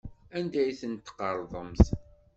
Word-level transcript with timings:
Anda 0.37 0.59
ay 0.63 0.73
ten-tqerḍemt? 0.81 1.83